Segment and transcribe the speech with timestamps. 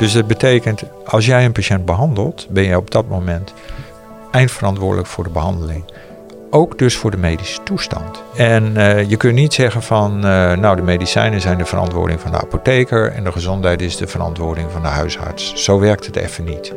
[0.00, 3.52] Dus dat betekent, als jij een patiënt behandelt, ben je op dat moment
[4.30, 5.84] eindverantwoordelijk voor de behandeling.
[6.50, 8.22] Ook dus voor de medische toestand.
[8.36, 12.30] En uh, je kunt niet zeggen van, uh, nou de medicijnen zijn de verantwoording van
[12.30, 15.54] de apotheker en de gezondheid is de verantwoording van de huisarts.
[15.54, 16.74] Zo werkt het even niet.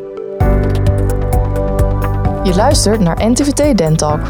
[2.43, 4.21] Je luistert naar NTVT Dentalk,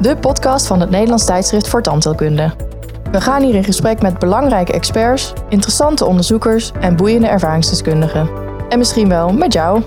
[0.00, 2.69] de podcast van het Nederlands tijdschrift voor tandheelkunde.
[3.10, 8.28] We gaan hier in gesprek met belangrijke experts, interessante onderzoekers en boeiende ervaringsdeskundigen.
[8.68, 9.82] En misschien wel met jou.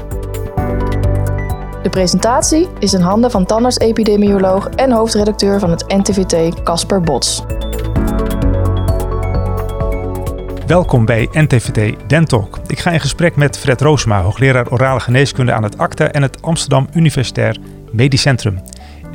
[1.83, 7.43] De presentatie is in handen van tandarts-epidemioloog en hoofdredacteur van het NTVT, Casper Bots.
[10.67, 12.59] Welkom bij NTVT Dentalk.
[12.67, 16.41] Ik ga in gesprek met Fred Roosma, hoogleraar orale geneeskunde aan het ACTA en het
[16.41, 17.57] Amsterdam Universitair
[17.91, 18.59] Medisch Centrum.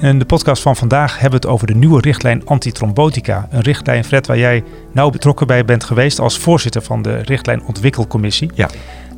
[0.01, 3.49] In de podcast van vandaag hebben we het over de nieuwe richtlijn antitrombotica.
[3.51, 7.63] Een richtlijn, Fred, waar jij nauw betrokken bij bent geweest als voorzitter van de richtlijn
[7.65, 8.51] ontwikkelcommissie.
[8.55, 8.69] Ja.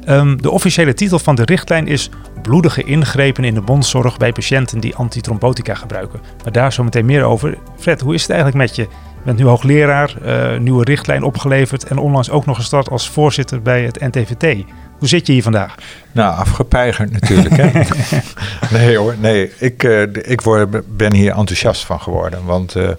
[0.08, 2.10] Um, de officiële titel van de richtlijn is
[2.42, 6.20] bloedige ingrepen in de mondzorg bij patiënten die antitrombotica gebruiken.
[6.42, 7.58] Maar daar zo meteen meer over.
[7.78, 8.82] Fred, hoe is het eigenlijk met je?
[8.82, 13.62] Je bent nu hoogleraar, uh, nieuwe richtlijn opgeleverd en onlangs ook nog gestart als voorzitter
[13.62, 14.64] bij het NTVT.
[15.00, 15.74] Hoe zit je hier vandaag?
[16.12, 17.56] Nou, afgepeigerd natuurlijk.
[17.56, 17.70] Hè?
[18.78, 19.50] nee hoor, nee.
[19.58, 22.44] Ik, uh, ik word, ben hier enthousiast van geworden.
[22.44, 22.90] Want uh,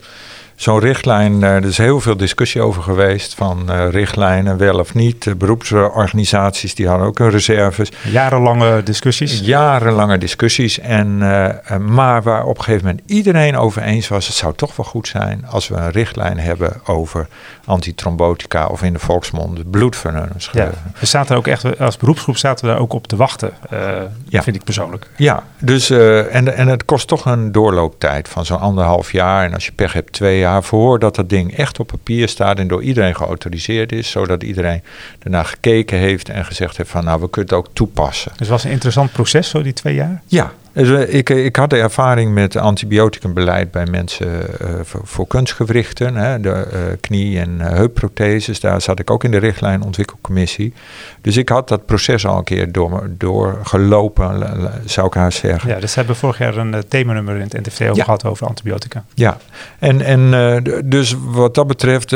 [0.62, 5.24] zo'n richtlijn, er is heel veel discussie over geweest van uh, richtlijnen, wel of niet.
[5.24, 7.92] De beroepsorganisaties die hadden ook hun reserves.
[8.04, 9.40] Jarenlange discussies?
[9.40, 10.80] Jarenlange discussies.
[10.80, 14.76] En, uh, maar waar op een gegeven moment iedereen over eens was, het zou toch
[14.76, 17.28] wel goed zijn als we een richtlijn hebben over
[17.66, 20.50] antitrombotica of in de volksmond bloedvernunners.
[20.52, 23.80] Ja, we zaten ook echt, als beroepsgroep zaten we daar ook op te wachten, uh,
[24.28, 24.44] ja.
[24.44, 25.08] vind ik persoonlijk.
[25.16, 29.46] Ja, dus, en, en het kost toch een doorlooptijd van zo'n anderhalf jaar.
[29.46, 32.68] En als je pech hebt, twee jaar voordat dat ding echt op papier staat en
[32.68, 34.84] door iedereen geautoriseerd is, zodat iedereen
[35.20, 38.32] ernaar gekeken heeft en gezegd heeft van nou we kunnen het ook toepassen.
[38.32, 40.22] Dus het was een interessant proces zo die twee jaar?
[40.28, 46.16] Ja, dus ik, ik had de ervaring met antibioticumbeleid bij mensen uh, voor, voor, kunstgewrichten,
[46.16, 48.60] hè, de uh, knie- en heupprotheses.
[48.60, 50.74] Daar zat ik ook in de richtlijn ontwikkelcommissie.
[51.22, 54.48] Dus ik had dat proces al een keer door, doorgelopen,
[54.86, 55.70] zou ik haar zeggen.
[55.70, 58.04] Ja, dus hebben we vorig jaar een themanummer in het NTV over ja.
[58.04, 59.04] gehad over antibiotica.
[59.14, 59.38] Ja,
[59.80, 62.12] en, en dus wat dat betreft,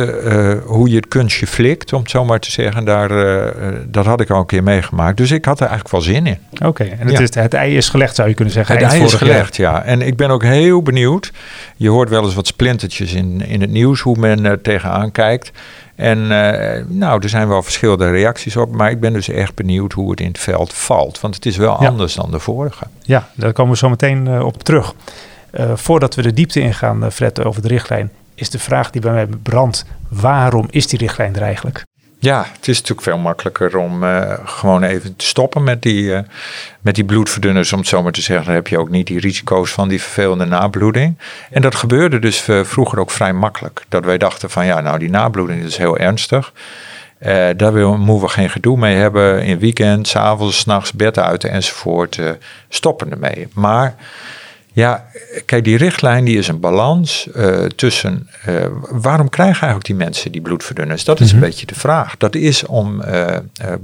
[0.65, 3.09] hoe je het kunstje flikt, om het zo maar te zeggen, daar,
[3.87, 5.17] dat had ik al een keer meegemaakt.
[5.17, 6.37] Dus ik had er eigenlijk wel zin in.
[6.53, 7.19] Oké, okay, en het, ja.
[7.19, 8.77] is, het ei is gelegd, zou je kunnen zeggen.
[8.77, 9.83] Het is gelegd, ja.
[9.83, 11.31] En ik ben ook heel benieuwd.
[11.75, 15.51] Je hoort wel eens wat splintertjes in, in het nieuws, hoe men er tegenaan kijkt.
[15.95, 19.93] En uh, nou, er zijn wel verschillende reacties op, maar ik ben dus echt benieuwd
[19.93, 21.19] hoe het in het veld valt.
[21.19, 21.87] Want het is wel ja.
[21.87, 22.85] anders dan de vorige.
[23.01, 24.93] Ja, daar komen we zo meteen uh, op terug.
[25.51, 29.11] Uh, voordat we de diepte ingaan, Fred, over de richtlijn, is de vraag die bij
[29.11, 31.83] mij brandt: waarom is die richtlijn er eigenlijk?
[32.19, 36.19] Ja, het is natuurlijk veel makkelijker om uh, gewoon even te stoppen met die, uh,
[36.81, 38.45] met die bloedverdunners, om het zo maar te zeggen.
[38.45, 41.17] Dan heb je ook niet die risico's van die vervelende nabloeding.
[41.51, 43.83] En dat gebeurde dus uh, vroeger ook vrij makkelijk.
[43.89, 46.53] Dat wij dachten van ja, nou die nabloeding is heel ernstig.
[47.55, 49.43] daar moeten we geen gedoe mee hebben.
[49.43, 52.19] In weekend, s avonds, s'nachts, bed uit enzovoort.
[52.69, 53.47] stoppen ermee.
[53.53, 53.95] Maar
[54.75, 55.05] ja,
[55.45, 58.29] kijk, die richtlijn die is een balans uh, tussen.
[58.49, 61.03] Uh, waarom krijgen eigenlijk die mensen die bloedverdunners?
[61.03, 61.43] Dat is mm -hmm.
[61.43, 62.17] een beetje de vraag.
[62.17, 63.35] Dat is om uh,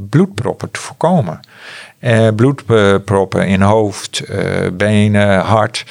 [0.09, 1.39] bloedproppen te voorkomen.
[2.35, 4.23] bloedproppen in hoofd,
[4.73, 5.85] benen, hart.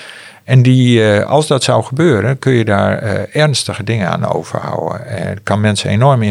[0.45, 2.99] En die, als dat zou gebeuren, kun je daar
[3.33, 5.01] ernstige dingen aan overhouden.
[5.07, 6.23] Het kan mensen enorm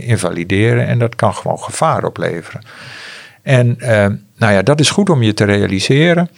[0.00, 2.62] invalideren en dat kan gewoon gevaar opleveren.
[3.42, 3.76] En
[4.36, 6.30] nou ja, dat is goed om je te realiseren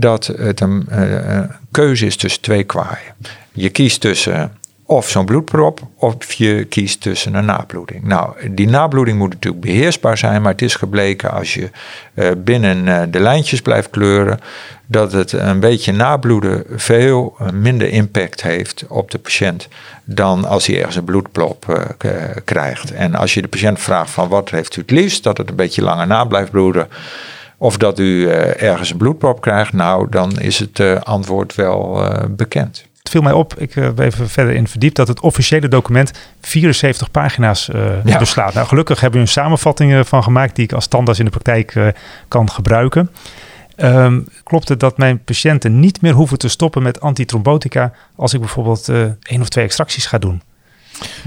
[0.00, 3.14] dat het een, uh, keuze is tussen twee kwaaien.
[3.52, 4.52] Je kiest tussen
[4.84, 8.04] of zo'n bloedprop, of je kiest tussen een nabloeding.
[8.04, 11.70] Nou, die nabloeding moet natuurlijk beheersbaar zijn, maar het is gebleken als je
[12.14, 14.40] uh, binnen de lijntjes blijft kleuren,
[14.86, 19.68] dat het een beetje nabloeden veel minder impact heeft op de patiënt
[20.04, 21.88] dan als hij ergens een bloedplop
[22.44, 22.92] krijgt.
[22.92, 25.56] En als je de patiënt vraagt van wat heeft u het liefst, dat het een
[25.56, 26.88] beetje langer na blijft bloeden
[27.58, 32.04] of dat u uh, ergens een bloedprop krijgt, nou, dan is het uh, antwoord wel
[32.04, 32.86] uh, bekend.
[32.98, 37.10] Het viel mij op, ik heb even verder in verdiept, dat het officiële document 74
[37.10, 37.70] pagina's
[38.04, 38.18] ja.
[38.18, 38.54] beslaat.
[38.54, 41.94] Nou, gelukkig hebben we een samenvatting van gemaakt die ik als tandarts in de praktijk
[42.28, 43.10] kan gebruiken.
[43.76, 48.40] Um, klopt het dat mijn patiënten niet meer hoeven te stoppen met antitrombotica als ik
[48.40, 48.88] bijvoorbeeld
[49.22, 50.42] één of twee extracties ga doen?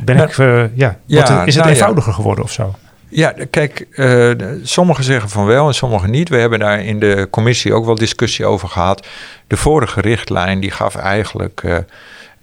[0.04, 0.36] Ben nou, ik,
[0.76, 2.16] ja, ja, is het nou, eenvoudiger ja.
[2.16, 2.76] geworden of zo?
[3.14, 4.32] Ja, kijk, uh,
[4.64, 6.30] sommigen zeggen van wel en sommigen niet.
[6.30, 9.08] We hebben daar in de commissie ook wel discussie over gehad.
[9.48, 11.78] De vorige richtlijn die gaf eigenlijk uh,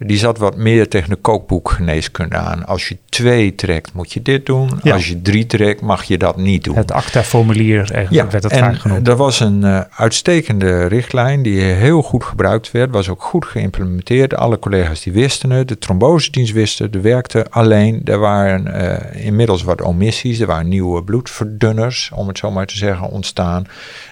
[0.01, 2.65] Die zat wat meer tegen de kookboekgeneeskunde aan.
[2.65, 4.81] Als je twee trekt, moet je dit doen.
[4.81, 6.75] Als je drie trekt, mag je dat niet doen.
[6.75, 9.05] Het ACTA-formulier ja, werd dat vaak genoemd.
[9.05, 12.91] Dat was een uh, uitstekende richtlijn die heel goed gebruikt werd.
[12.91, 14.35] Was ook goed geïmplementeerd.
[14.35, 15.67] Alle collega's die wisten het.
[15.67, 17.45] De trombosedienst wisten er werkte.
[17.49, 20.39] Alleen, er waren uh, inmiddels wat omissies.
[20.39, 23.67] Er waren nieuwe bloedverdunners, om het zo maar te zeggen, ontstaan.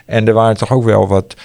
[0.06, 1.36] En er waren toch ook wel wat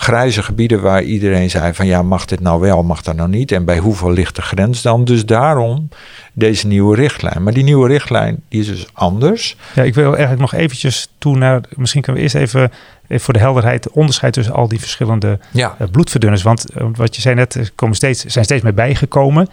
[0.00, 3.52] grijze gebieden waar iedereen zei van ja, mag dit nou wel, mag dat nou niet?
[3.52, 5.04] En bij hoeveel ligt de grens dan?
[5.04, 5.88] Dus daarom
[6.32, 7.42] deze nieuwe richtlijn.
[7.42, 9.56] Maar die nieuwe richtlijn die is dus anders.
[9.74, 12.72] Ja, ik wil eigenlijk nog eventjes toe naar, misschien kunnen we eerst even,
[13.08, 15.76] even voor de helderheid, onderscheid tussen al die verschillende ja.
[15.80, 16.42] uh, bloedverdunners.
[16.42, 19.48] Want uh, wat je zei net, komen steeds, zijn steeds meer bijgekomen.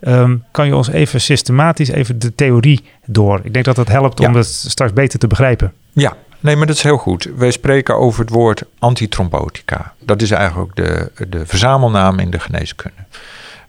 [0.00, 3.40] Um, kan je ons even systematisch even de theorie door?
[3.42, 5.72] Ik denk dat dat helpt om het straks beter te begrijpen.
[5.92, 7.28] Ja, Nee, maar dat is heel goed.
[7.36, 9.92] Wij spreken over het woord antitrombotica.
[9.98, 12.96] Dat is eigenlijk ook de, de verzamelnaam in de geneeskunde.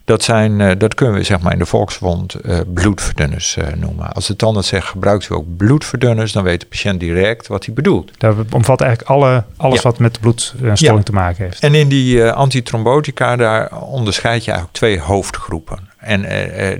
[0.04, 4.12] Dat, zijn, uh, dat kunnen we zeg maar in de volkswond uh, bloedverdunners uh, noemen.
[4.12, 7.74] Als de tandarts zegt gebruikt u ook bloedverdunners, dan weet de patiënt direct wat hij
[7.74, 8.10] bedoelt.
[8.18, 11.02] Dat omvat eigenlijk alle, alles wat met bloedstolling ja.
[11.02, 11.60] te maken heeft.
[11.60, 15.78] En in die antitrombotica, daar onderscheid je eigenlijk twee hoofdgroepen.
[15.98, 16.26] En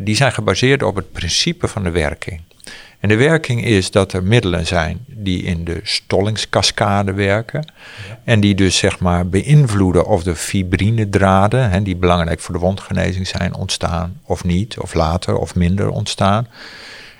[0.04, 2.40] die zijn gebaseerd op het principe van de werking.
[3.02, 7.72] En de werking is dat er middelen zijn die in de stollingskascade werken.
[8.24, 13.26] En die dus zeg maar beïnvloeden of de fibrinedraden, hè, die belangrijk voor de wondgenezing
[13.26, 16.46] zijn, ontstaan of niet, of later of minder ontstaan.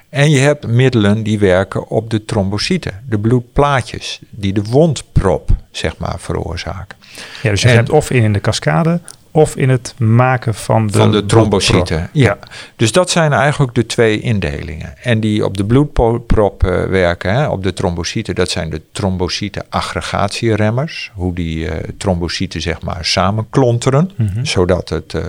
[0.09, 5.97] En je hebt middelen die werken op de trombocyten, de bloedplaatjes, die de wondprop zeg
[5.97, 6.99] maar veroorzaken.
[7.43, 9.01] Ja, dus je hebt of in, in de cascade
[9.35, 12.09] of in het maken van de, van de trombocyten.
[12.13, 12.39] Ja.
[12.77, 14.95] dus dat zijn eigenlijk de twee indelingen.
[15.03, 21.11] En die op de bloedprop uh, werken, hè, op de trombocyten, dat zijn de trombocyten-aggregatieremmers.
[21.15, 25.23] Hoe die uh, trombocyten zeg maar samenklonteren, mm zodat het, uh,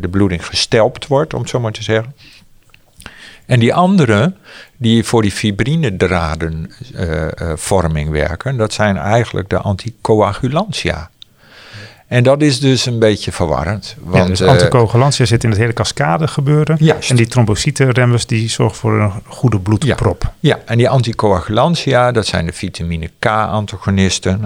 [0.00, 2.14] de bloeding gestelpt wordt, om het zo maar te zeggen.
[3.46, 4.32] En die andere,
[4.76, 11.10] die voor die fibrinedradenvorming werken, dat zijn eigenlijk de anticoagulantia.
[12.06, 13.96] En dat is dus een beetje verwarrend.
[14.00, 16.76] Want, ja, dus uh, anticoagulantia zit in het hele cascade gebeuren.
[16.78, 17.10] Juist.
[17.10, 20.22] En die trombocytenremmers die zorgen voor een goede bloedprop.
[20.22, 24.40] Ja, ja, en die anticoagulantia, dat zijn de vitamine K-antagonisten.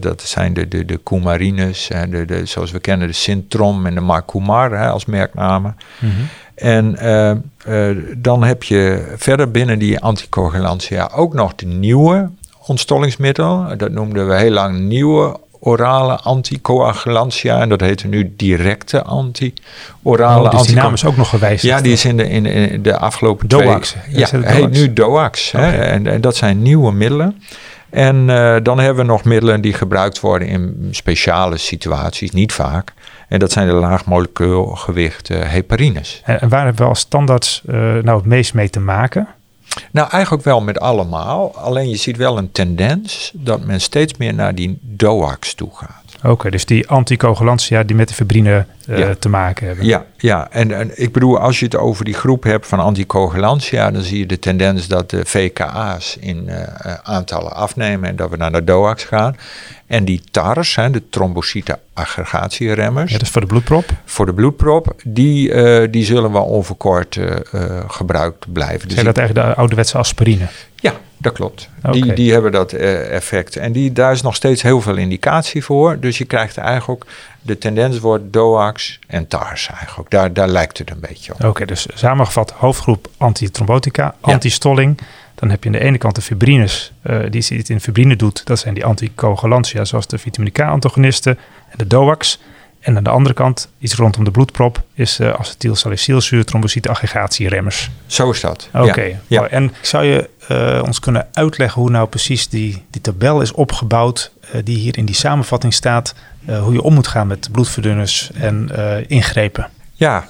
[0.00, 3.94] Dat zijn de, de, de coumarines, hè, de, de, zoals we kennen de Sintrom en
[3.94, 5.76] de Marcumar hè, als merknamen.
[5.98, 6.28] Mm -hmm.
[6.54, 12.30] En uh, uh, dan heb je verder binnen die anticoagulantia ook nog de nieuwe
[12.66, 13.76] ontstollingsmiddel.
[13.76, 17.60] Dat noemden we heel lang nieuwe orale anticoagulantia.
[17.60, 21.62] En dat heet nu directe anti-orale oh, dus die naam is ook nog gewijzigd.
[21.62, 23.90] Ja, die is in de, in, in de afgelopen DOAX.
[23.90, 24.18] twee...
[24.18, 25.52] Ja, heet nu DOAX.
[25.54, 25.70] Okay.
[25.70, 27.42] Hè, en, en, dat zijn nieuwe middelen.
[27.90, 32.92] En uh, dan hebben we nog middelen die gebruikt worden in speciale situaties, niet vaak.
[33.28, 36.22] En dat zijn de laagmolecuulgewicht uh, heparines.
[36.24, 39.28] En waar hebben we als standaards uh, nou het meest mee te maken?
[39.96, 41.56] Nou, eigenlijk wel met allemaal.
[41.56, 46.05] Alleen je ziet wel een tendens dat men steeds meer naar die DOAX toe gaat.
[46.22, 49.84] Oké, dus die anticoagulantia die met de fibrine uh, te maken hebben.
[49.84, 50.50] Ja, ja.
[50.50, 54.18] En, en, ik bedoel, als je het over die groep hebt van anticoagulantia, dan zie
[54.18, 56.62] je de tendens dat de VKA's in uh,
[57.02, 59.36] aantallen afnemen en dat we naar de DOAX gaan.
[59.86, 63.10] En die TARS, hè, de trombocyte-aggregatieremmers.
[63.10, 63.84] Ja, dat is voor de bloedprop?
[64.04, 67.18] Voor de bloedprop, die, uh, die zullen wel onverkort
[67.86, 68.86] gebruikt blijven.
[68.86, 70.46] Dus Zijn dat eigenlijk de ouderwetse aspirine?
[70.76, 71.68] Ja, dat klopt.
[71.78, 71.92] Okay.
[71.92, 73.56] Die, die hebben dat uh, effect.
[73.56, 76.00] En die, daar is nog steeds heel veel indicatie voor.
[76.00, 77.04] Dus je krijgt eigenlijk
[77.42, 80.10] de tendens wordt DOAX en TARS eigenlijk.
[80.10, 81.44] Daar, daar lijkt het een beetje op.
[81.44, 84.94] Oké, dus samengevat hoofdgroep antitrombotica, antistolling.
[85.00, 85.06] Ja.
[85.34, 88.46] Dan heb je aan de ene kant de fibrines, uh, die iets in fibrine doet.
[88.46, 91.38] Dat zijn die anticoagulantia, zoals de vitamine K-antagonisten
[91.68, 92.40] en de DOAX.
[92.86, 97.90] En aan de andere kant, iets rondom de bloedprop, is uh, acetylsalicylzuur trombocyte-aggregatieremmers.
[98.06, 98.68] Zo is dat.
[98.74, 98.84] Oké.
[98.84, 99.08] Okay.
[99.08, 99.42] Ja.
[99.42, 99.48] ja.
[99.48, 104.32] En zou je uh, ons kunnen uitleggen hoe nou precies die, die tabel is opgebouwd,
[104.54, 106.14] uh, die hier in die samenvatting staat,
[106.60, 108.70] hoe je om moet gaan met bloedverdunners en
[109.06, 109.68] ingrepen?
[109.92, 110.28] Ja,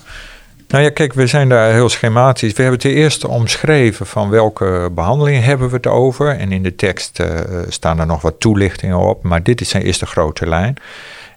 [0.69, 2.53] nou ja, kijk, we zijn daar heel schematisch.
[2.53, 6.37] We hebben ten eerste omschreven van welke behandeling hebben we het over.
[6.37, 7.23] En in de tekst
[7.69, 9.23] staan er nog wat toelichtingen op.
[9.23, 10.77] Maar dit is zijn eerste grote lijn.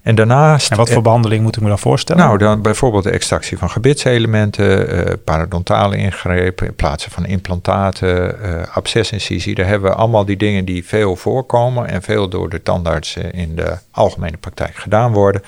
[0.09, 0.71] En daarnaast...
[0.71, 2.23] En wat voor behandeling moet ik me dan voorstellen?
[2.23, 8.61] Nou, dan bijvoorbeeld de extractie van gebitselementen, uh, parodontale ingrepen, in plaatsen van implantaten, uh,
[8.73, 9.55] abscesincisie.
[9.55, 13.55] Daar hebben we allemaal die dingen die veel voorkomen en veel door de tandartsen in
[13.55, 15.41] de algemene praktijk gedaan worden.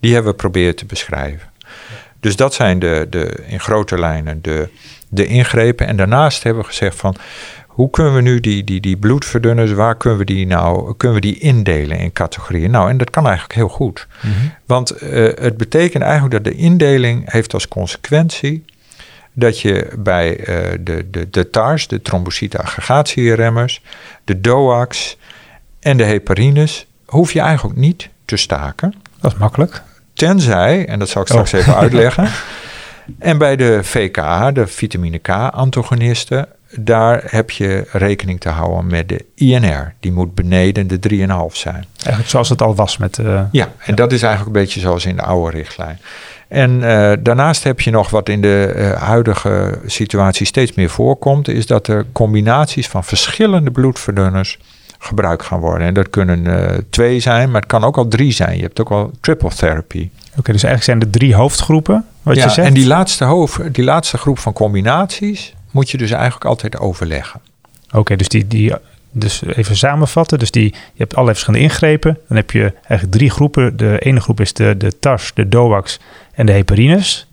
[0.00, 1.48] Die hebben we proberen te beschrijven.
[2.20, 4.68] Dus dat zijn de, de, in grote lijnen de,
[5.08, 5.86] de ingrepen.
[5.86, 7.16] En daarnaast hebben we gezegd van
[7.80, 11.26] hoe kunnen we nu die, die, die bloedverdunners, waar kunnen we die nou kunnen we
[11.26, 12.70] die indelen in categorieën?
[12.70, 14.06] Nou, en dat kan eigenlijk heel goed.
[14.20, 14.32] Mhm.
[14.66, 18.64] Want uh, het betekent eigenlijk dat de indeling heeft als consequentie
[19.32, 20.46] dat je bij uh,
[20.80, 23.82] de, de, de TARS, de trombocyteaggregatieremmers,
[24.24, 25.16] de DOACs
[25.80, 28.94] en de heparines, hoef je eigenlijk niet te staken.
[29.20, 29.82] Dat is makkelijk.
[30.14, 31.60] Tenzij, en dat zal ik straks oh.
[31.60, 32.28] even uitleggen.
[33.18, 34.14] En bij de VK,
[34.54, 39.94] de vitamine K-antagonisten, daar heb je rekening te houden met de INR.
[40.00, 41.16] Die moet beneden de 3,5
[41.52, 41.84] zijn.
[41.96, 43.18] Eigenlijk zoals het al was met...
[43.18, 45.98] Uh, ja, en dat is eigenlijk een beetje zoals in de oude richtlijn.
[46.48, 51.48] En uh, daarnaast heb je nog wat in de uh, huidige situatie steeds meer voorkomt,
[51.48, 54.58] is dat er combinaties van verschillende bloedverdunners
[54.98, 55.86] gebruikt gaan worden.
[55.86, 58.56] En dat kunnen uh, twee zijn, maar het kan ook al drie zijn.
[58.56, 60.10] Je hebt ook al triple therapy.
[60.36, 62.68] Oké, dus eigenlijk zijn er drie hoofdgroepen, wat ja, je zegt?
[62.68, 67.40] en die laatste, hoofd, die laatste groep van combinaties moet je dus eigenlijk altijd overleggen.
[67.92, 68.74] Oké, dus die, die
[69.10, 70.38] dus even samenvatten.
[70.38, 72.18] Dus die, je hebt allerlei verschillende ingrepen.
[72.28, 73.76] Dan heb je eigenlijk drie groepen.
[73.76, 76.00] De ene groep is de, de TARS, de DOAX
[76.32, 77.26] en de heparines.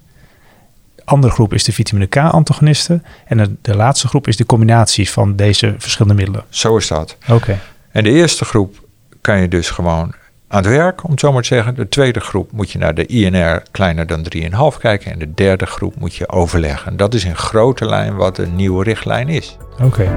[0.96, 3.03] De andere groep is de vitamine K-antagonisten.
[3.25, 6.44] En de, de, laatste groep is de combinatie van deze verschillende middelen.
[6.50, 7.17] Zo is dat.
[7.29, 7.60] Oké.
[7.91, 8.86] En de eerste groep
[9.22, 10.13] kan je dus gewoon
[10.48, 11.75] aan het werk, om het zo maar te zeggen.
[11.75, 14.25] De tweede groep moet je naar de INR kleiner dan
[14.74, 15.12] 3,5 kijken.
[15.12, 16.98] En de derde groep moet je overleggen.
[16.98, 19.58] Dat is in grote lijn wat een nieuwe richtlijn is.
[19.84, 20.16] Oké.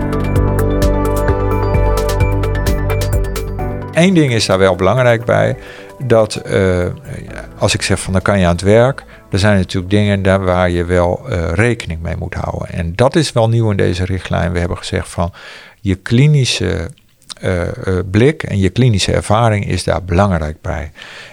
[3.93, 5.57] Eén ding is daar wel belangrijk bij.
[6.05, 6.87] Dat uh,
[7.59, 9.05] als ik zeg van dan kan je aan het werk.
[9.31, 12.69] Er zijn natuurlijk dingen daar waar je wel uh, rekening mee moet houden.
[12.69, 14.53] En dat is wel nieuw in deze richtlijn.
[14.53, 15.33] We hebben gezegd van
[15.81, 16.91] je klinische
[18.11, 20.93] blik en je klinische ervaring is daar belangrijk bij.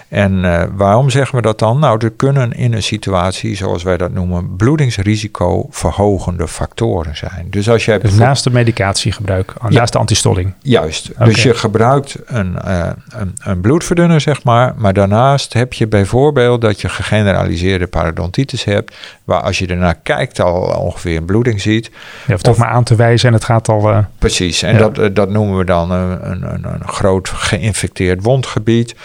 [0.09, 1.79] En uh, waarom zeggen we dat dan?
[1.79, 7.47] Nou, er kunnen in een situatie, zoals wij dat noemen, bloedingsrisico verhogende factoren zijn.
[7.49, 10.53] Dus als jij dus naast de medicatiegebruik, naast de antistolling.
[10.61, 11.11] Juist.
[11.17, 16.61] Dus je gebruikt een, uh, een, een, bloedverdunner, zeg maar, maar daarnaast heb je bijvoorbeeld
[16.61, 21.85] dat je gegeneraliseerde parodontitis hebt, waar als je ernaar kijkt al ongeveer een bloeding ziet.
[22.25, 23.89] Je hoeft toch maar aan te wijzen en het gaat al.
[23.89, 24.61] Uh, precies.
[24.61, 24.89] En ja.
[24.89, 28.95] dat, dat noemen we dan een, een, een groot geïnfecteerd wondgebied.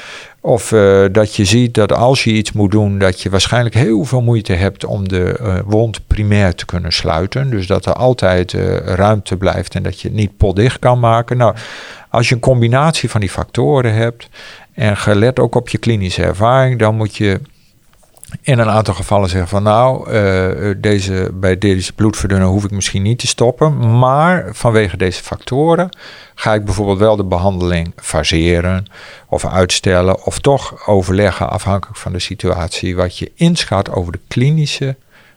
[0.45, 4.05] Of uh, dat je ziet dat als je iets moet doen, dat je waarschijnlijk heel
[4.05, 7.51] veel moeite hebt om de uh, wond primair te kunnen sluiten.
[7.51, 11.37] Dus dat er altijd uh, ruimte blijft en dat je het niet potdicht kan maken.
[11.37, 11.55] Nou,
[12.09, 14.29] als je een combinatie van die factoren hebt
[14.73, 17.41] en gelet ook op je klinische ervaring, dan moet je
[18.41, 23.03] in een aantal gevallen zeggen van nou, uh, deze, bij deze bloedverdunner hoef ik misschien
[23.03, 23.99] niet te stoppen.
[23.99, 25.89] Maar vanwege deze factoren
[26.35, 28.87] ga ik bijvoorbeeld wel de behandeling faseren
[29.29, 30.25] of uitstellen.
[30.25, 34.97] Of toch overleggen afhankelijk van de situatie wat je inschat over de klinische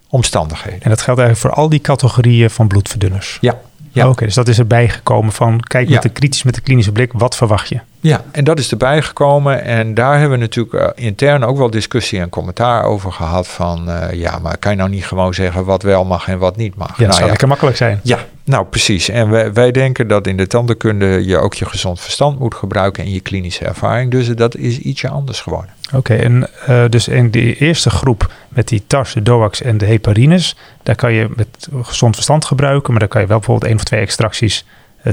[0.10, 0.82] omstandigheden.
[0.82, 3.38] En dat geldt eigenlijk voor al die categorieën van bloedverdunners?
[3.42, 3.60] Ja.
[3.92, 4.10] ja.
[4.10, 6.02] Oké, dus dat is erbij gekomen van kijk met ja.
[6.02, 7.80] de kritisch met de klinische blik, wat verwacht je?
[8.06, 9.64] Ja, en dat is erbij gekomen.
[9.64, 13.48] En daar hebben we natuurlijk uh, intern ook wel discussie en commentaar over gehad.
[13.48, 16.58] Van uh, ja, maar kan je nou niet gewoon zeggen wat wel mag en wat
[16.58, 16.88] niet mag?
[16.88, 18.00] Ja, dat nou, zou lekker makkelijk zijn.
[18.04, 19.10] Ja, nou precies.
[19.10, 23.04] En wij, wij, denken dat in de tandenkunde je ook je gezond verstand moet gebruiken
[23.04, 24.12] en je klinische ervaring.
[24.12, 25.70] Dus dat is ietsje anders geworden.
[25.88, 29.78] Oké, okay, en uh, dus in die eerste groep met die TARS, de DOAX en
[29.78, 31.48] de heparines, daar kan je met
[31.82, 34.66] gezond verstand gebruiken, maar daar kan je wel bijvoorbeeld één of twee extracties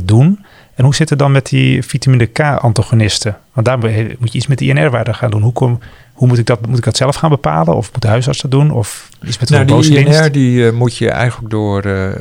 [0.02, 0.44] doen.
[0.74, 3.38] En hoe zit het dan met die vitamine K-antagonisten?
[3.52, 3.78] Want daar
[4.18, 5.42] moet je iets met de INR-waarde gaan doen.
[5.42, 5.78] Hoe, kom,
[6.12, 6.66] hoe moet ik dat?
[6.66, 7.76] Moet ik dat zelf gaan bepalen?
[7.76, 8.70] Of moet de huisarts dat doen?
[8.70, 12.12] Of iets met nou, die INR die, uh, moet je eigenlijk door uh,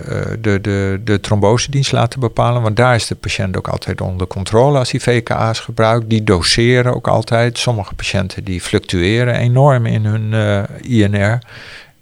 [0.42, 2.62] de, de, de trombosedienst laten bepalen.
[2.62, 6.10] Want daar is de patiënt ook altijd onder controle als hij VKA's gebruikt.
[6.10, 7.58] Die doseren ook altijd.
[7.58, 11.40] Sommige patiënten die fluctueren enorm in hun uh, INR.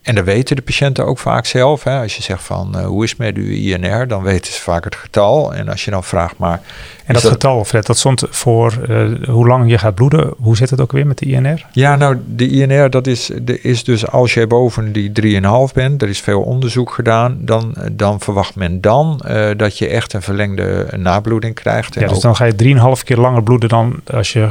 [0.10, 1.84] En dat weten de patiënten ook vaak zelf.
[1.84, 2.02] Hè.
[2.02, 4.84] Als je zegt van uh, hoe is het met uw INR, dan weten ze vaak
[4.84, 5.54] het getal.
[5.54, 6.62] En als je dan vraagt maar...
[7.06, 10.34] En dat, dat, getal, Fred, dat stond voor uh, hoe lang je gaat bloeden.
[10.38, 11.66] Hoe zit het ook weer met de INR?
[11.72, 16.02] Ja, nou de INR dat is, de, is dus als je boven die 3,5 bent,
[16.02, 20.22] er is veel onderzoek gedaan, dan, dan verwacht men dan uh, dat je echt een
[20.22, 21.94] verlengde nabloeding krijgt.
[21.94, 24.50] Ja, dus ook, dan ga je 3,5 keer langer bloeden dan als je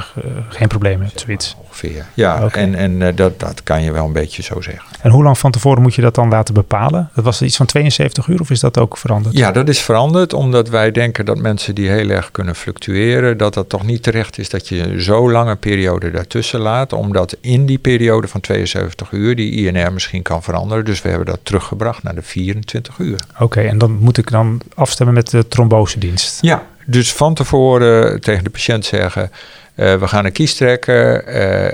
[0.49, 1.57] geen probleem hebt, zoiets.
[1.59, 2.45] Ongeveer, ja.
[2.45, 2.63] Okay.
[2.63, 4.85] En, en dat, dat kan je wel een beetje zo zeggen.
[5.03, 7.11] En hoe lang van tevoren moet je dat dan laten bepalen?
[7.15, 9.37] Dat was iets van 72 uur of is dat ook veranderd?
[9.37, 13.55] Ja, dat is veranderd omdat wij denken dat mensen die heel erg kunnen fluctueren, dat
[13.55, 16.93] dat toch niet terecht is dat je zo'n lange periode daartussen laat.
[16.93, 20.85] Omdat in die periode van 72 uur die INR misschien kan veranderen.
[20.85, 23.21] Dus we hebben dat teruggebracht naar de 24 uur.
[23.33, 26.39] Oké, okay, en dan moet ik dan afstemmen met de trombosedienst?
[26.41, 29.31] Ja, dus van tevoren tegen de patiënt zeggen
[29.79, 31.17] we gaan een kies trekken.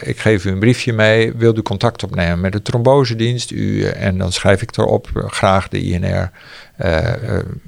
[0.08, 1.32] ik geef u een briefje mee.
[1.36, 3.50] Wilt u contact opnemen met de trombosedienst?
[3.50, 6.30] U, en dan schrijf ik erop graag de INR.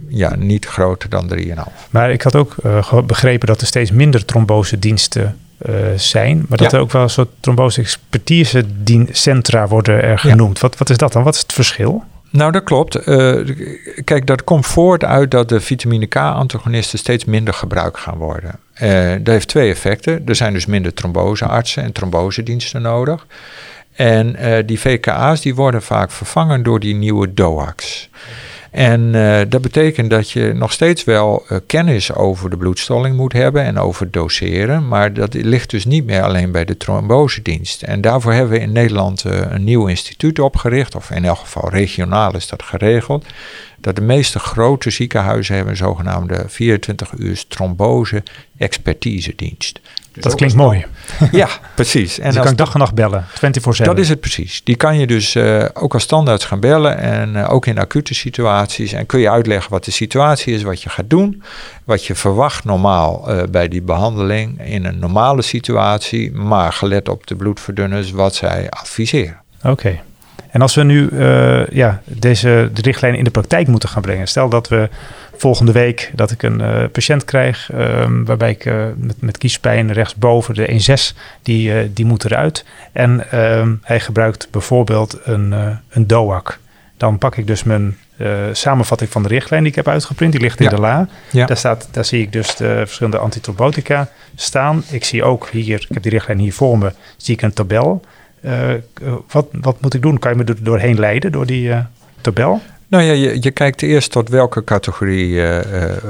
[0.09, 1.45] ja, niet groter dan 3,5.
[1.91, 2.55] Maar ik had ook
[3.07, 5.37] begrepen dat er steeds minder trombosediensten
[5.97, 6.45] zijn.
[6.49, 8.65] Maar dat er ook wel een soort trombose-expertise
[9.11, 10.61] centra worden er genoemd.
[10.61, 11.23] Wat, wat is dat dan?
[11.23, 12.05] Wat is het verschil?
[12.31, 13.09] Nou, dat klopt.
[13.09, 13.49] Uh,
[14.05, 18.59] kijk, dat komt voort uit dat de vitamine K-antagonisten steeds minder gebruikt gaan worden.
[18.83, 20.23] Uh, dat heeft twee effecten.
[20.27, 23.27] Er zijn dus minder tromboseartsen en trombosediensten nodig.
[23.93, 28.09] En die VKA's die worden vaak vervangen door die nieuwe DOAC's.
[28.71, 33.63] En uh, dat betekent dat je nog steeds wel kennis over de bloedstolling moet hebben
[33.63, 34.89] en over doseren.
[34.89, 37.83] Maar dat ligt dus niet meer alleen bij de trombosedienst.
[37.83, 42.35] En daarvoor hebben we in Nederland een nieuw instituut opgericht, of in elk geval regionaal
[42.35, 43.27] is dat geregeld.
[43.87, 48.23] Dat de meeste grote ziekenhuizen hebben een zogenaamde 24 uur trombose
[48.59, 49.81] expertisedienst.
[50.13, 50.87] Dus dat klinkt mooi.
[51.33, 52.19] Ja, precies.
[52.19, 53.85] En dus kan dag en nacht bellen, 24-7.
[53.85, 54.61] Dat is het precies.
[54.65, 58.15] Die kan je dus uh, ook als standaard gaan bellen en uh, ook in acute
[58.15, 58.93] situaties.
[58.93, 61.43] En kun je uitleggen wat de situatie is, wat je gaat doen.
[61.85, 66.33] Wat je verwacht normaal uh, bij die behandeling in een normale situatie.
[66.33, 69.41] Maar gelet op de bloedverdunners wat zij adviseren.
[69.63, 70.01] Oké.
[70.51, 71.09] En als we nu
[71.71, 74.27] ja, deze de richtlijn in de praktijk moeten gaan brengen.
[74.27, 74.89] Stel dat we
[75.37, 79.93] volgende week dat ik een uh, patiënt krijg um, waarbij ik uh, met, met kiespijn
[79.93, 80.69] rechtsboven de
[81.13, 82.65] 1.6, die, die moet eruit.
[82.93, 85.55] En um, hij gebruikt bijvoorbeeld een,
[85.89, 86.59] een DOAC.
[86.97, 87.97] Dan pak ik dus mijn
[88.53, 90.33] samenvatting van de richtlijn die ik heb uitgeprint.
[90.33, 91.09] Die ligt in de la.
[91.31, 91.47] Ja.
[91.47, 94.83] Daar, staat, daar zie ik dus de verschillende antitrombotica staan.
[94.91, 98.03] Ik zie ook hier, ik heb die richtlijn hier voor me, zie ik een tabel.
[99.29, 100.19] Wat, wat moet ik doen?
[100.19, 101.73] Kan je me er doorheen leiden door die
[102.21, 102.61] tabel?
[102.89, 105.59] Nou ja, je, je kijkt eerst tot welke categorie uh,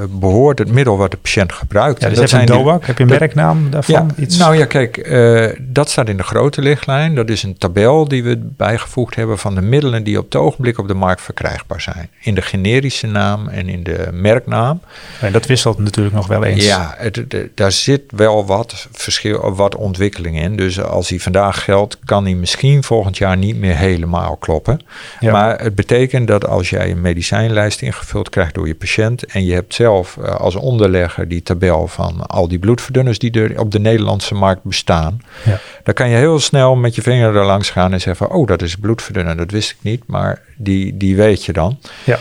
[0.09, 2.01] behoort het middel wat de patiënt gebruikt.
[2.01, 4.13] Ja, dus dat zijn een DOAC, heb je een merknaam daarvan?
[4.15, 4.37] Ja, Iets?
[4.37, 7.15] Nou ja, kijk, uh, dat staat in de grote lichtlijn.
[7.15, 10.77] Dat is een tabel die we bijgevoegd hebben van de middelen die op het ogenblik
[10.77, 12.09] op de markt verkrijgbaar zijn.
[12.21, 14.81] In de generische naam en in de merknaam.
[15.21, 16.65] En dat wisselt natuurlijk nog wel eens.
[16.65, 20.55] Ja, het, daar zit wel wat verschil, wat ontwikkeling in.
[20.55, 24.79] Dus als hij vandaag geldt, kan hij misschien volgend jaar niet meer helemaal kloppen.
[25.19, 25.31] Ja.
[25.31, 29.45] Maar het betekent dat als als jij een medicijnlijst ingevuld krijgt door je patiënt en
[29.45, 33.71] je hebt zelf uh, als onderlegger die tabel van al die bloedverdunners die er op
[33.71, 35.59] de Nederlandse markt bestaan, ja.
[35.83, 38.61] dan kan je heel snel met je vinger er langs gaan en zeggen: Oh, dat
[38.61, 41.79] is bloedverdunner, dat wist ik niet, maar die, die weet je dan.
[42.03, 42.19] Ja.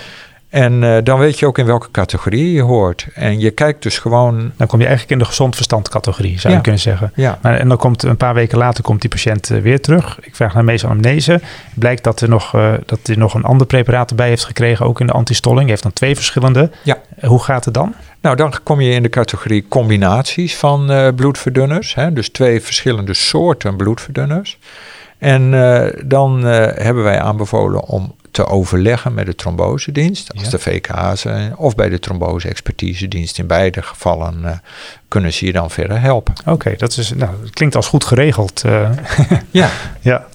[0.57, 3.07] En uh, dan weet je ook in welke categorie je hoort.
[3.15, 4.53] En je kijkt dus gewoon.
[4.57, 7.13] Dan kom je eigenlijk in de gezond verstand categorie, zou je kunnen zeggen.
[7.15, 7.39] Ja.
[7.43, 10.19] Maar, en dan komt een paar weken later komt die patiënt uh, weer terug.
[10.23, 11.41] Ik vraag naar mesanamnese.
[11.75, 15.01] Blijkt dat er nog, uh, dat hij nog een ander preparaat erbij heeft gekregen, ook
[15.01, 15.61] in de antistolling.
[15.61, 16.71] Hij heeft dan twee verschillende.
[16.83, 16.99] Ja.
[17.21, 17.95] hoe gaat het dan?
[18.21, 21.95] Nou, dan kom je in de categorie combinaties van bloedverdunners.
[21.95, 22.13] Hè?
[22.13, 24.59] Dus twee verschillende soorten bloedverdunners.
[25.19, 25.51] En
[26.05, 31.75] dan hebben wij aanbevolen om te overleggen met de trombosedienst, als de VK zijn, of
[31.75, 33.39] bij de trombose-expertisedienst.
[33.39, 34.51] In beide gevallen uh,
[35.09, 36.35] kunnen ze je dan verder helpen.
[36.47, 38.63] Oké, dat is nou, dat klinkt als goed geregeld.
[38.67, 38.91] Uh,
[39.51, 39.71] ja.
[40.01, 40.27] ja.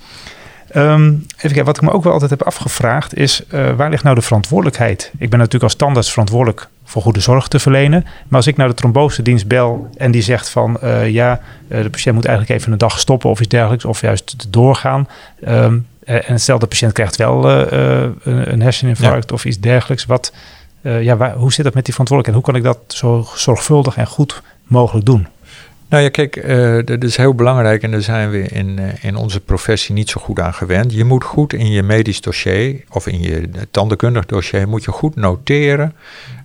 [0.75, 4.03] Um, even kijken, wat ik me ook wel altijd heb afgevraagd is, uh, waar ligt
[4.03, 5.11] nou de verantwoordelijkheid?
[5.17, 8.03] Ik ben natuurlijk als standaard verantwoordelijk voor goede zorg te verlenen.
[8.03, 12.25] Maar als ik naar de trombosedienst bel en die zegt van ja, de patiënt moet
[12.25, 15.07] eigenlijk even een dag stoppen of iets dergelijks, of juist doorgaan.
[15.47, 20.05] Um, uh, en stel de patiënt krijgt wel uh, een, een herseninfarct of iets dergelijks.
[20.05, 20.33] Wat,
[20.81, 22.35] ja, waar, hoe zit dat met die verantwoordelijkheid?
[22.35, 25.27] Hoe kan ik dat zo zorgvuldig en goed mogelijk doen?
[25.89, 29.39] Nou ja, kijk, uh, dat is heel belangrijk en daar zijn we in, in onze
[29.39, 30.93] professie niet zo goed aan gewend.
[30.93, 35.15] Je moet goed in je medisch dossier of in je tandenkundig dossier, moet je goed
[35.15, 35.95] noteren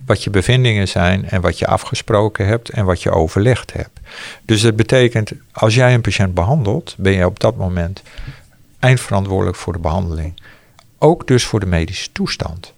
[0.05, 3.99] wat je bevindingen zijn en wat je afgesproken hebt en wat je overlegd hebt.
[4.45, 8.01] Dus dat betekent, als jij een patiënt behandelt, ben je op dat moment
[8.79, 10.41] eindverantwoordelijk voor de behandeling.
[10.99, 12.73] Ook dus voor de medische toestand.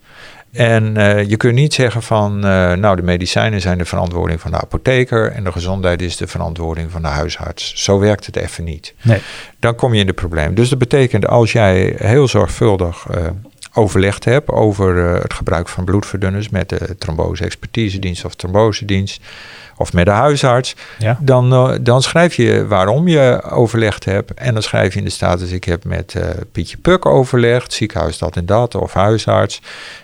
[0.52, 4.50] En uh, je kunt niet zeggen van, uh, nou de medicijnen zijn de verantwoording van
[4.50, 7.84] de apotheker en de gezondheid is de verantwoording van de huisarts.
[7.84, 8.94] Zo werkt het even niet.
[9.02, 9.20] Nee.
[9.58, 10.54] Dan kom je in de probleem.
[10.54, 13.26] Dus dat betekent als jij heel zorgvuldig uh,
[13.72, 19.22] overlegd hebt over het gebruik van bloedverdunners met de trombose-expertisedienst of trombosedienst,
[19.80, 21.18] of met de huisarts, ja.
[21.20, 24.34] dan, uh, dan schrijf je waarom je overlegd hebt.
[24.34, 28.18] En dan schrijf je in de status, ik heb met uh, Pietje Puk overlegd, ziekenhuis
[28.18, 29.62] dat en dat, of huisarts.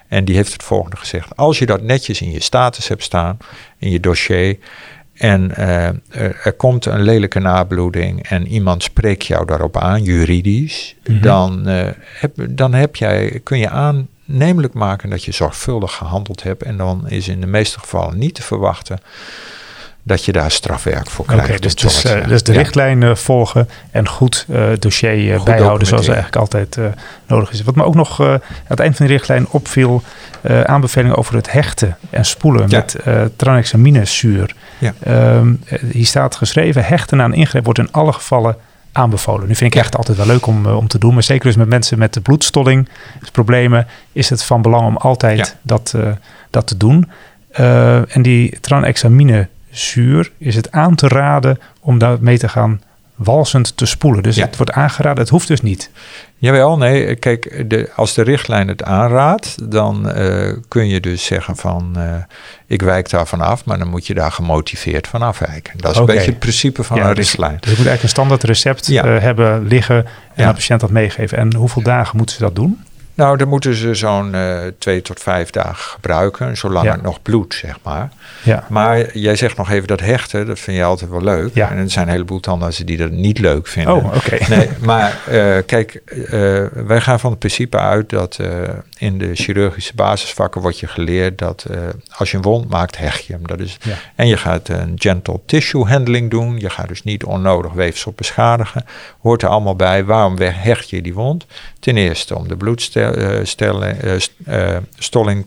[0.08, 1.36] En die heeft het volgende gezegd.
[1.36, 3.38] Als je dat netjes in je status hebt staan,
[3.78, 4.58] in je dossier,
[5.14, 10.96] en uh, er, er, komt een lelijke nabloeding en iemand spreekt jou daarop aan, juridisch,
[10.98, 11.22] mm -hmm.
[11.22, 11.66] dan,
[12.02, 16.62] heb, dan heb jij, kun je aannemelijk maken dat je zorgvuldig gehandeld hebt.
[16.62, 18.98] En dan is in de meeste gevallen niet te verwachten
[20.06, 21.48] dat je daar strafwerk voor krijgt.
[21.48, 24.46] Oké, dus, dus, dus, de richtlijn volgen en goed
[24.78, 26.78] dossier bijhouden zoals eigenlijk altijd
[27.26, 27.62] nodig is.
[27.62, 30.02] Wat me ook nog aan het eind van de richtlijn opviel,
[30.64, 32.96] aanbevelingen over het hechten en spoelen met
[33.36, 34.54] tranexaminezuur.
[34.78, 34.92] Ja.
[35.02, 35.54] Ehm,
[35.90, 38.56] hier staat geschreven, hechten een ingreep wordt in alle gevallen
[38.92, 39.48] aanbevolen.
[39.48, 41.14] Nu vind ik echt altijd wel leuk om, om te doen.
[41.14, 42.88] Maar zeker dus met mensen met de bloedstolling,
[43.20, 45.94] dus problemen, is het van belang om altijd dat,
[46.50, 47.10] dat te doen.
[48.08, 52.80] en die tranexamine zuur, is het aan te raden om daar mee te gaan
[53.14, 54.22] walsend te spoelen.
[54.22, 55.90] Dus het wordt aangeraden, het hoeft dus niet.
[56.38, 61.56] Jawel, nee, kijk, de, als de richtlijn het aanraadt, dan uh, kun je dus zeggen
[61.56, 62.14] van, uh,
[62.66, 65.78] ik wijk daar vanaf, maar dan moet je daar gemotiveerd van afwijken.
[65.78, 67.56] Dat is een beetje het principe van een dus, richtlijn.
[67.60, 69.04] Dus je moet eigenlijk een standaard recept ja.
[69.04, 71.38] uh, hebben liggen en de patiënt dat meegeven.
[71.38, 72.84] En hoeveel dagen moeten ze dat doen?
[73.16, 77.54] Nou, dan moeten ze zo'n uh, twee tot vijf dagen gebruiken, zolang het nog bloedt,
[77.54, 78.08] zeg maar.
[78.42, 78.66] Ja.
[78.68, 81.54] Maar jij zegt nog even dat hechten, dat vind je altijd wel leuk.
[81.54, 81.70] Ja.
[81.70, 83.94] En er zijn een heleboel tandartsen die dat niet leuk vinden.
[83.94, 84.36] Oh, oké.
[84.48, 86.30] Nee, maar uh, kijk, uh,
[86.72, 88.38] wij gaan van het principe uit dat
[88.98, 91.66] in de chirurgische basisvakken wordt je geleerd dat
[92.16, 93.46] als je een wond maakt, hecht je hem.
[93.46, 93.94] Dat is, ja.
[94.14, 96.58] En je gaat een gentle tissue handling doen.
[96.58, 98.84] Je gaat dus niet onnodig weefsel beschadigen.
[99.20, 100.04] Hoort er allemaal bij.
[100.04, 101.46] Waarom hecht je die wond?
[101.80, 103.05] Ten eerste om de bloedstolling
[104.46, 105.38] uh,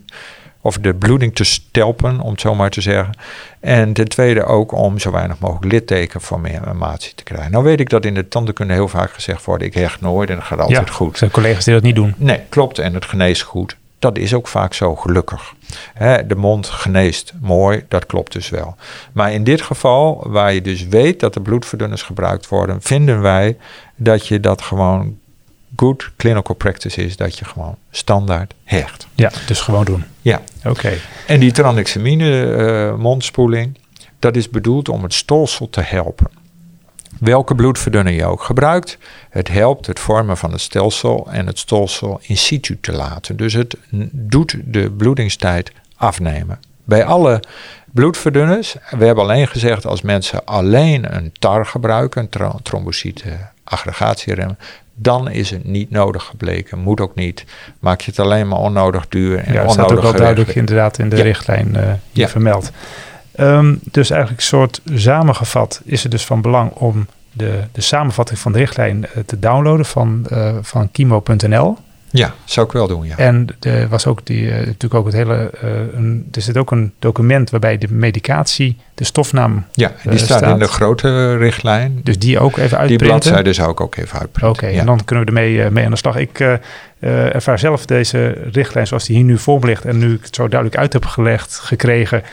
[0.61, 3.17] of de bloeding te stelpen, om het zo maar te zeggen.
[3.59, 7.51] En ten tweede ook om zo weinig mogelijk littekenformatie te krijgen.
[7.51, 10.35] Nou weet ik dat in de tandenkunde heel vaak gezegd wordt, ik hecht nooit en
[10.35, 11.17] dat gaat altijd ja, goed.
[11.17, 12.13] Zijn collega's die dat niet doen.
[12.17, 12.79] Nee, klopt.
[12.79, 13.77] En het geneest goed.
[13.99, 15.53] Dat is ook vaak zo, gelukkig.
[16.27, 18.75] de mond geneest mooi, dat klopt dus wel.
[19.11, 23.57] Maar in dit geval, waar je dus weet dat er bloedverdunners gebruikt worden, vinden wij
[23.95, 25.17] dat je dat gewoon
[25.75, 29.07] good clinical practice is dat je gewoon standaard hecht.
[29.15, 30.03] Ja, dus gewoon doen.
[30.21, 30.41] Ja.
[30.65, 30.93] Oké.
[31.27, 33.77] En die tranexamine uh, mondspoeling,
[34.19, 36.27] dat is bedoeld om het stolsel te helpen.
[37.19, 38.97] Welke bloedverdunner je ook gebruikt,
[39.29, 43.37] het helpt het vormen van het stelsel en het stolsel in situ te laten.
[43.37, 43.75] Dus het
[44.11, 46.59] doet de bloedingstijd afnemen.
[46.83, 47.43] Bij alle
[47.91, 54.57] bloedverdunners, we hebben alleen gezegd als mensen alleen een TAR gebruiken, een trombocyte aggregatierem,
[55.01, 56.79] dan is het niet nodig gebleken.
[56.79, 57.45] Moet ook niet.
[57.79, 60.97] Maak je het alleen maar onnodig duur en ja, onnodig staat ook wel duidelijk inderdaad
[60.97, 62.27] in de richtlijn uh, ja.
[62.27, 62.71] vermeld.
[63.39, 68.51] Um, dus eigenlijk soort samengevat is het dus van belang om de, de samenvatting van
[68.51, 71.77] de richtlijn uh, te downloaden van, uh, van kimo.nl.
[72.11, 73.17] Ja, zou ik wel doen, ja.
[73.17, 76.71] En er was ook die, uh, natuurlijk ook het hele, uh, een, er zit ook
[76.71, 81.99] een document waarbij de medicatie, de stofnaam Ja, die uh, staat, in de grote richtlijn.
[82.03, 82.97] Dus die ook even uitprinten?
[82.97, 84.49] Die bladzijde zou ik ook even uitprinten.
[84.49, 84.79] Oké, ja.
[84.79, 86.15] en dan kunnen we ermee mee aan de slag.
[86.15, 86.59] Ik
[86.99, 90.47] ervaar zelf deze richtlijn zoals die hier nu voor ligt en nu ik het zo
[90.47, 92.23] duidelijk uit heb gelegd, gekregen,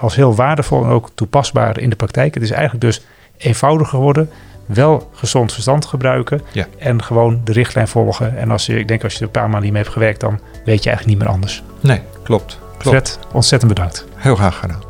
[0.00, 2.34] als heel waardevol en ook toepasbaar in de praktijk.
[2.34, 3.02] Het is eigenlijk dus
[3.36, 4.30] eenvoudiger geworden
[4.68, 6.42] wel gezond verstand gebruiken
[6.78, 8.38] en gewoon de richtlijn volgen.
[8.38, 10.20] En als je, ik denk als je er een paar maanden niet mee hebt gewerkt,
[10.20, 11.62] dan weet je eigenlijk niet meer anders.
[11.80, 12.58] Nee, klopt.
[12.78, 12.96] klopt.
[12.96, 14.06] Fred, ontzettend bedankt.
[14.14, 14.82] Heel graag gedaan.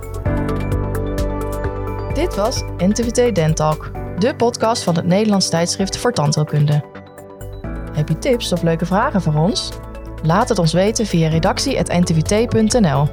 [2.14, 6.84] Dit was NTVT Dentalk, de podcast van het Nederlands tijdschrift voor tandheelkunde.
[7.92, 9.70] Heb je tips of leuke vragen voor ons?
[10.22, 13.08] Laat het ons weten via redactie.ntvt.nl.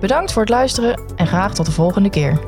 [0.00, 2.38] Bedankt voor het luisteren en graag tot de volgende keer.